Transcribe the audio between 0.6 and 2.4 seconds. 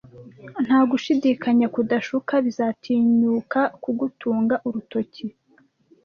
Nta gushidikanya, kudashuka